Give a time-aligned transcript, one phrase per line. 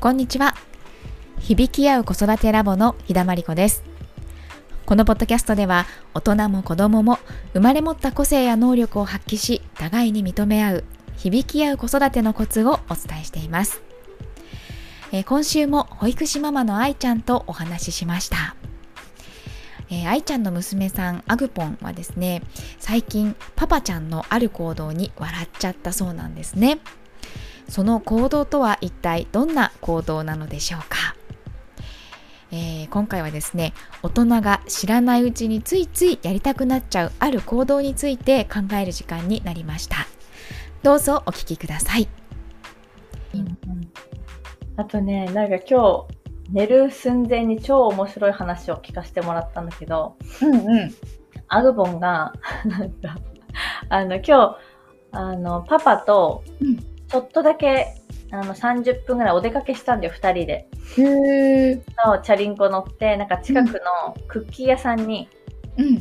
[0.00, 0.54] こんにちは。
[1.40, 3.84] 響き合う子育てラボの日田真理子です。
[4.86, 5.84] このポッドキャストでは
[6.14, 7.18] 大人も子供も
[7.52, 10.84] 生まれ持った個性や能力を発揮し互いに認め合う
[11.18, 13.82] 響き合う子育てのコツをお伝えしています。
[15.12, 18.56] えー、今週も保育士ママの愛ちゃんとお話ししました。
[19.90, 22.42] えー、愛ちゃんの娘さんアグポンはですね
[22.78, 26.78] 最近パパちゃんのある行動に笑っちゃったそうなんですね。
[27.70, 31.16] その行動とは一体どんな行動なのでしょうか、
[32.52, 40.06] えー、今回はですね大人が知らないうちについついやりたくなっちゃうある行動について考える時間になりました。
[40.82, 42.08] どうぞお聞きください、
[43.34, 43.56] うんうん、
[44.76, 46.20] あとねなんか今日
[46.52, 50.94] 寝る寸前に超面白い話を聞かせてもらったんだけど、うんうん、
[51.48, 52.32] アグボンが、
[52.64, 53.16] なんか、
[53.88, 54.56] あの、今日、
[55.12, 56.42] あの、パパと、
[57.10, 57.94] ちょっとだけ、
[58.30, 60.68] あの、30分ぐらいお出かけしたんだよ、2人で。
[60.98, 61.74] へ
[62.06, 65.28] のチャリンコ乗って、なんか近くのクッキー屋さんに、
[65.76, 65.98] うん、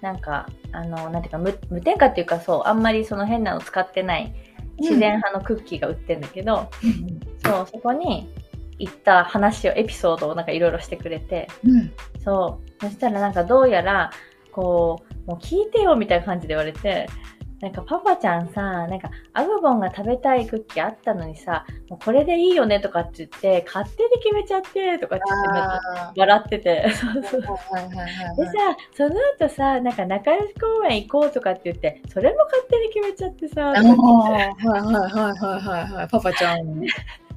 [0.00, 4.32] なんか、あの、なんていうか無、無添加っていうか、そう、あんまりその変なの使ってない、
[4.78, 8.28] 自然派のクッキーが売ってるんだけど、うん、そう、そこに、
[8.78, 12.84] 行った話をエピソードをなんかいろいろしてくれて、うん、そう。
[12.84, 14.10] そしたらなんかどうやら
[14.52, 17.08] こうもう聞いてよみたいな感じで言われて
[17.60, 26.90] なんかパパちゃんさ、なんかアグボンが食べたいクッキーあったのにさ、もうこれでいいよねとかって言って、勝手に決めちゃってとかって言って笑ってて。
[26.92, 27.40] そうそう。
[27.40, 27.52] でさ、
[28.94, 33.64] その後さ、なんか仲良し公園行こうとかって言って、それも勝手に決めちゃってさ。
[33.66, 36.84] はいはいはいはいはい、パパちゃん。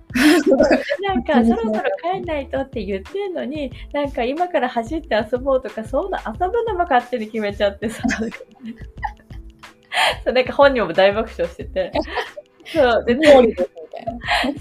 [1.01, 8.01] なんかそろそろ帰んないとって言ってんのになんか今から走って遊ぼうとかそんな遊ぶのも勝手に決めちゃってさ
[10.23, 11.91] そうなんか本人も大爆笑してて。
[12.65, 13.55] そうで、ね、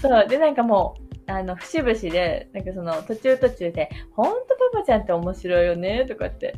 [0.01, 0.95] そうでなんかも
[1.27, 6.55] うあの節々でなんかその途中途中で「ほんとパパちゃんって面白いよね」とかって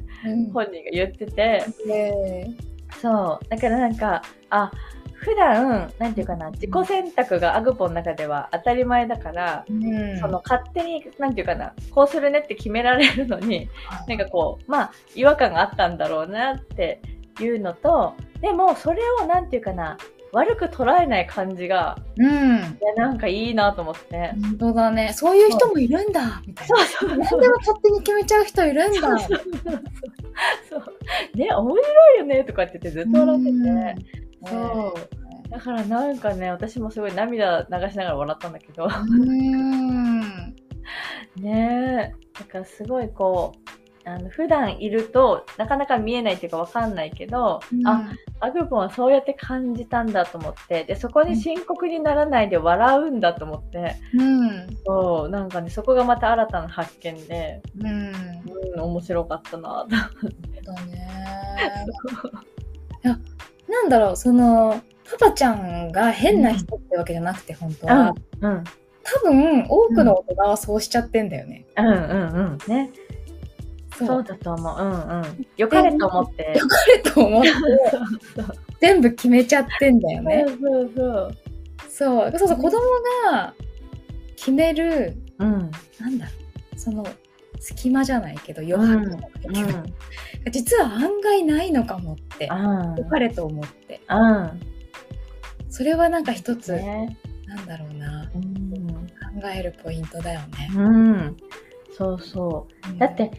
[0.53, 2.57] 本人が言ってて、うん、
[3.01, 4.71] そうだからなんかあ
[5.13, 13.69] 普段なんていうかな自己選択がアグポの中では当たり前だから、うん、その勝手になんていうかなこうするねって決められるのに、
[14.07, 17.01] なんかこうまあ違和感があったんだろうなって
[17.39, 19.97] いうのとでもそれをなんていうかな
[20.33, 24.33] 悪く捉えない感じが、うん、いやなんかいいなと思って。
[24.41, 25.11] 本当だね。
[25.13, 26.77] そういう人もいるんだみたいな。
[26.77, 27.17] そうそうそう。
[27.17, 29.01] 何でも勝手に決めちゃう人いるんだ。
[29.01, 29.39] そうそう
[30.69, 35.49] そうね面白いよねとかって言ってずっと笑ってて、そう。
[35.49, 38.87] だからなんかね、私もすごい涙流しながら笑ったんだけど。
[41.35, 42.39] ねえ。
[42.39, 43.59] だからすごいこう、
[44.05, 58.11] あの普段いるとなかなか見えないっていうかわかんないけど、うん、あアグポンはそうやって感じたんだと思ってでそこに深刻にならないで笑うんだと思って、うん、そうなんかねそこがまた新たな発見で、うん、
[58.75, 59.95] うん、面白かったなと。
[60.63, 61.07] だね
[63.03, 63.17] いや
[63.71, 68.13] なんだろう、その、パパちゃんが変な人ってわけじゃなくて、本当は。
[68.41, 68.63] うん。
[69.03, 71.65] 多分、多くの大人はそうしちゃってんだよね。
[71.77, 72.57] うんうんうん。
[72.67, 72.91] ね。
[74.05, 74.23] そう。
[74.23, 74.77] だと思う。
[74.79, 75.47] うんうん。
[75.57, 76.53] よかれと思って。
[76.57, 77.49] よかれと思って、
[78.79, 80.45] 全部決めちゃってんだよね。
[80.47, 81.37] そうそうそう。
[81.89, 82.79] そうそうそう、子供
[83.31, 83.53] が
[84.35, 86.31] 決める、うん、なんだろ
[86.73, 87.05] う、その、
[87.59, 89.63] 隙間じゃないけど余白じゃないけど、う
[90.49, 92.49] ん、実は案外ないのかもって。
[92.97, 94.59] 良かれと思って、うん、
[95.69, 98.79] それはなんか一つ、ね、なんだろうな、うん、
[99.41, 100.71] 考えるポイントだよね。
[100.75, 101.37] うん、
[101.95, 103.29] そうそう、だって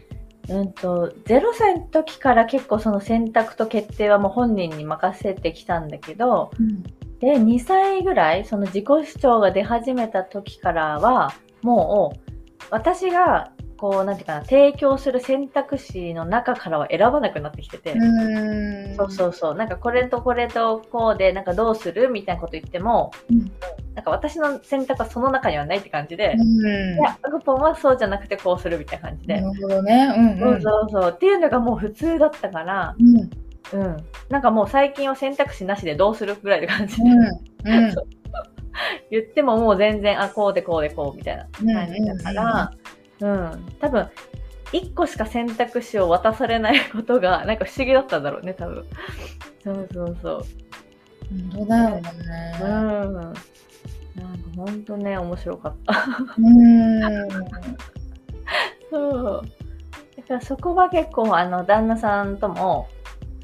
[0.49, 6.83] うんと、0歳の時から結構その選択と決定はもう本人に任せてきたんだけど、うん、
[7.19, 12.33] で2歳ぐらいその自己主張が出始めた時からはもう
[12.69, 17.95] 私がこうなんていうかな提供する選択肢の中からは選ばなくなってきてて。
[18.95, 19.55] そうそうそう。
[19.55, 23.51] なんかこれとこれとこうでなんかどうするみたいなこと言っても、うん、
[23.95, 29.39] なんか私の選択はその中にはないって感じで、いやアグポンはそうじゃなくてこうするみたいな感じで。
[29.39, 31.11] なるほどね、うんうん、そうそうそう。
[31.11, 33.97] っていうのがもう普通だったから、うん、うん、
[34.29, 37.33] なんかもう最近は選択肢なしでどうするぐらいで感じで、うん。
[39.11, 42.71] 言ってももう全然あこうでこうでこうみたいな感じだから、
[43.19, 44.09] うん、多分
[44.71, 48.85] 1個しか選択肢を渡されないことがなんか不思議だったんだろうね多分。
[49.63, 50.43] そうそうそう。
[51.53, 52.01] 本当だよね。
[52.61, 53.33] うん
[54.55, 55.93] なんか本当ね面白かった。
[56.37, 57.01] うん。
[58.89, 59.41] そう。
[60.17, 62.87] だからそこは結構あの旦那さんとも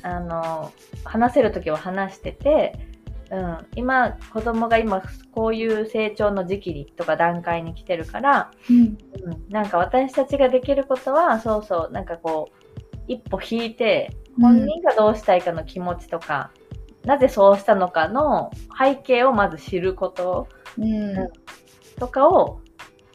[0.02, 0.72] あの
[1.04, 2.90] 話せる時は話してて
[3.32, 8.78] うん、今、子供が今、こういう成長の時期にとか段階に来てるから、うん。
[8.78, 8.98] うん、
[9.50, 14.10] なんか私たちができることは、そうそう、なんかこう、一歩引いて、
[14.40, 16.52] 本人がどうしたいかの気持ちとか、
[17.10, 20.48] なぜそうしたのかの背景をまず知ること
[20.78, 21.16] うん。
[21.98, 22.62] とかを、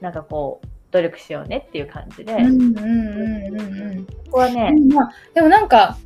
[0.01, 5.97] なんかこう、努力しようねっていう感じで、ここはね、まあ、でもなんか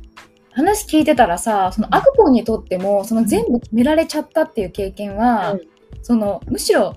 [0.51, 5.61] 話聞いてたらさそのアクポンにとってもその全部決められちゃったっていう経験は、うん。
[6.03, 6.95] そのむしろ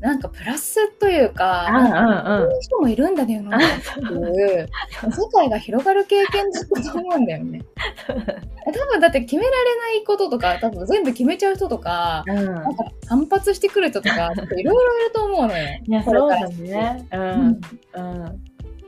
[0.00, 3.60] なんかプラスというか、そういう人もいるんだよなっ
[3.94, 4.68] ていう
[5.10, 7.62] 世界が広がる経験だと思うんだよね。
[8.06, 15.64] 多分だって決められないこととか多分全部決めちゃう人とかうんなんか反発してくる人とかいろいろいると思うのよ。
[15.86, 17.08] いそうだね。
[17.12, 17.16] う。
[17.16, 17.60] うん
[17.94, 18.24] うん。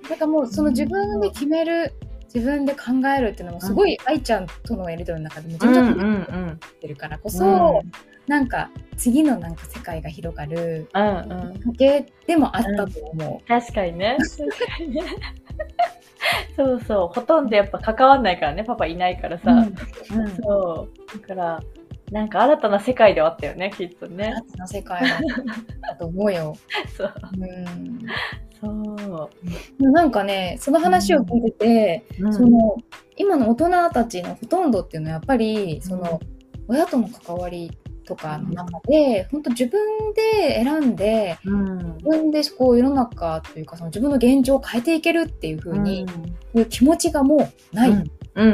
[0.09, 1.95] なんかもうその自分で決める
[2.35, 2.81] 自分で考
[3.17, 6.07] えるっていうのもすごい愛ちゃんとのやり取りの中でめちゃうんめちゃうんう
[6.47, 6.49] ん。
[6.53, 7.83] ってるからこそ、
[8.27, 11.61] なんか次のなんか世界が広がるうんうん。
[11.61, 14.19] 過程でもあったと思確かにね。
[14.19, 15.03] 確かにね。
[16.57, 17.15] そうそう。
[17.15, 18.65] ほとんどやっぱ関わんないからね。
[18.65, 19.39] パパいないからう。
[19.39, 19.53] さ。
[19.53, 21.21] うんそう。
[21.21, 21.63] だから、
[22.11, 24.35] なんか新たな世界ではあったよね、きっとね。
[24.35, 25.03] 新たな世界
[25.83, 26.57] だと思うよ。
[26.97, 27.15] そう。
[27.39, 27.99] うん
[28.61, 29.31] そ
[29.81, 29.93] う。
[29.93, 32.77] なんかねその話を聞いてて、うんその
[33.17, 36.21] 今の大人たちのほとんどっていうのはやっぱりその
[36.69, 37.71] 親との関わり
[38.09, 39.81] とかの中で、本当自分
[40.15, 41.97] で選んでうん。
[41.97, 46.07] 自分でこう世の中というかその自分の現状を変えていけるっていう風に、
[46.55, 48.49] いう気持ちがもうない、うんうん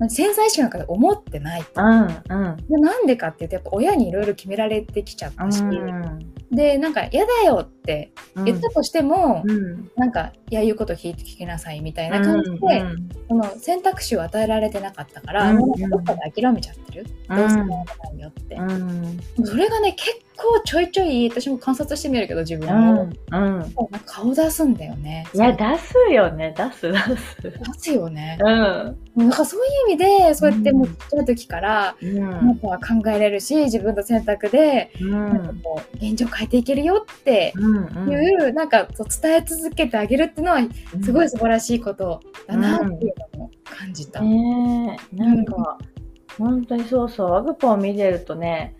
[0.00, 2.02] うん潜在意識の中で思ってないうん。
[2.02, 6.18] うんでなんでかっていうとやっぱ親にいろいろ決められてきちゃったし、うん。
[6.50, 8.44] でなんか嫌だよってうん。
[8.46, 9.90] 言ったとしても、うん。
[9.96, 19.46] なんかいや言うこと聞いて聞きなさいみたいな感じで、うんその選択肢を与えられてなかったから、うんもうなんかどっかで諦めちゃってる、どうせならないよって、うん。
[19.46, 23.08] それがね結構ちょいちょい私も観察してみるけど自分うも、ん。
[23.08, 23.18] うん。
[23.30, 27.42] なんか顔出すんだよねいや、出すよね、出す、出す。
[27.42, 28.98] 出すよねうん。
[29.16, 35.58] なんかそういう意味でそうやってもうちっちゃい時から、うんあなたは考えれるし自分の選択で、うなんかん。
[35.60, 37.73] こう現状変えていけるよってうん。
[37.76, 40.60] いう、なんかそう伝え続けてあげるっていうのは
[41.02, 44.20] すごい素晴らしいことだなっていうのも感じた。
[44.20, 45.78] ねえ、なんか、
[46.38, 48.76] 本当にそうそう、ワグポを見てるとね、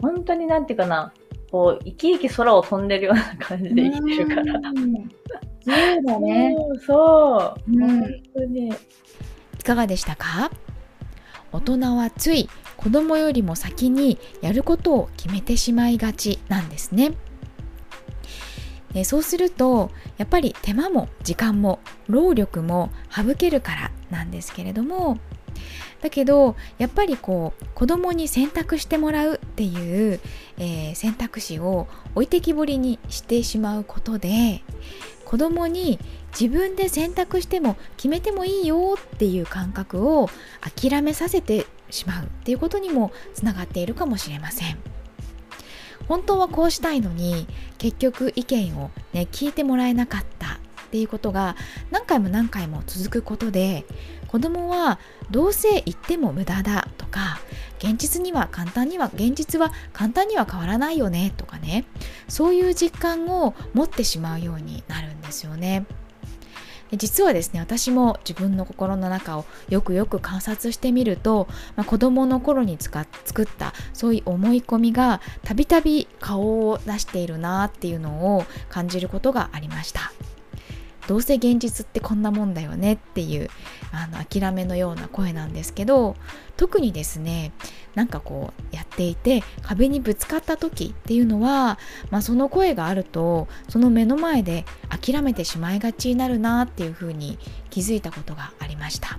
[0.00, 1.12] 本当になんていうかな、
[1.50, 4.58] こう、生き生き空を飛んでるような感じで生きてるから。
[4.58, 4.94] うん
[5.64, 5.74] そう
[6.04, 6.56] だね。
[6.58, 8.68] そうそう、うん本当に。
[8.68, 10.50] いかがでしたか？
[11.52, 17.12] 大人はつい子供よりも先にやることを決めてしまいがちなんですね。
[18.94, 25.18] でそうするとやっぱり手間も時間も労力も省けるからなんですけれども
[26.00, 30.20] だけどやっぱりこう子供に選択してもらうっていう、
[30.58, 34.62] えー選択肢を置いてきぼりにしてしまうことで
[35.24, 35.98] 子供に
[36.38, 40.28] 自分で選択しても決めてもいいよっていう感覚を
[40.78, 44.91] 諦めさせてしまうっていうことにもつながっているかもしれません。
[46.08, 47.46] 本当はこうしたいのに
[47.78, 50.58] 結局意見をね聞いてもらえなかったっ
[50.92, 51.56] ていうことが
[51.90, 53.86] 何回も何回も続くことで
[54.28, 54.98] 子供は
[55.30, 57.40] どうせ言っても無駄だとか
[57.78, 61.86] 現実には簡単には現実は簡単には変わらないよねとかね
[62.28, 65.86] そういう実感を持ってしまうようになるんですよね。
[66.96, 73.02] 実はですね私も自分の心の中をよくよく観察してみると、まあ、子供の頃に作
[73.42, 80.12] ったそういう思い込みがたびたび顔を出しているなっていうのを感じることがありました。
[81.08, 83.48] どうせ現実ってこんなもんだよねっていう
[83.92, 86.16] あの諦めのような声なんですけど
[86.56, 87.52] 特にですね
[87.94, 91.78] なんかこうやっていて壁にぶつかった時っていうのは、
[92.10, 97.38] まあ、その声があるとその目の前で諦めてしまいがちになるなっていうふうに
[97.70, 99.18] 気づいたことがありました。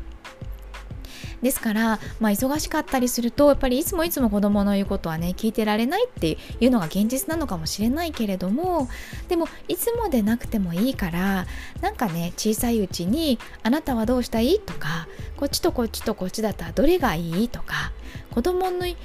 [1.44, 8.88] ですから、まあ、忙しかったりするとやっぱりいつもいつも子供の言うことはね聞いてられないっていうのが現実なのかもしれないけれども
[9.28, 11.46] でもいつもでなくてもいいから
[11.82, 15.08] なんかね小さいうちに「あなたはどうしたい?」とか
[15.38, 17.92] 「こっちとこっちとこっちだったらどれがいい?」とか
[18.32, 18.96] 子供の意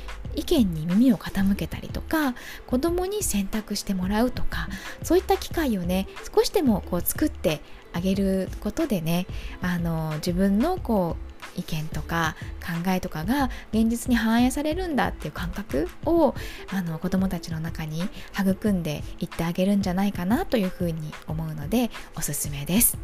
[0.45, 2.35] 見に耳を傾けたりとか
[2.69, 4.69] 子供に選択してもらうとか
[5.03, 7.61] そういった機会をね少しでもこう作って
[7.93, 9.27] あげることでね
[9.61, 11.28] あの自分のこう
[11.59, 16.35] 意見とか考えとかが現実に反映されるんだっていう感覚を
[16.73, 18.03] あの子どもたちの中に
[18.39, 22.97] 育んでいってあげるんじゃないかなというふうに思うのでおすすめです、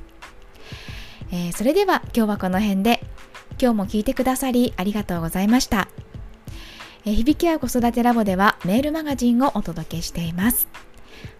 [1.30, 3.00] えーそれでは今日はこの辺で
[3.60, 5.88] 今日も聞いてくださりありがとうございました。
[7.06, 10.66] え響き合う子育てラボではメールマガジンをお届けしています。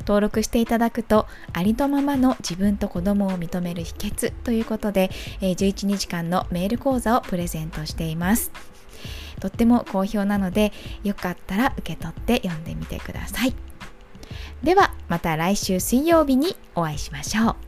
[0.01, 5.11] 登録していただくとありのままの自分と子供を認める秘訣ということで
[5.41, 8.53] え11日間のメール講座をプレゼントしています。
[9.41, 10.73] とっても好評なので
[11.03, 13.55] よかったら受け取って読んでみてください。
[14.63, 17.64] ではまた来週水曜日にお会いしましょう。